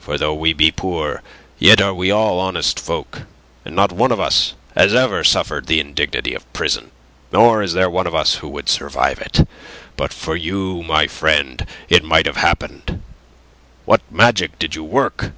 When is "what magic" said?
13.84-14.58